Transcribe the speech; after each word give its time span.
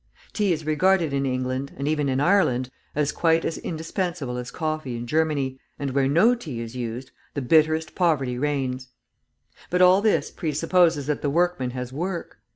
Tea 0.33 0.51
is 0.51 0.65
regarded 0.65 1.13
in 1.13 1.27
England, 1.27 1.73
and 1.77 1.87
even 1.87 2.09
in 2.09 2.19
Ireland, 2.19 2.71
as 2.95 3.11
quite 3.11 3.45
as 3.45 3.59
indispensable 3.59 4.37
as 4.39 4.49
coffee 4.49 4.97
in 4.97 5.05
Germany, 5.05 5.59
and 5.77 5.91
where 5.91 6.07
no 6.07 6.33
tea 6.33 6.59
is 6.59 6.75
used, 6.75 7.11
the 7.35 7.41
bitterest 7.43 7.93
poverty 7.93 8.39
reigns. 8.39 8.87
But 9.69 9.83
all 9.83 10.01
this 10.01 10.31
pre 10.31 10.53
supposes 10.53 11.05
that 11.05 11.21
the 11.21 11.29
workman 11.29 11.69
has 11.69 11.93
work. 11.93 12.39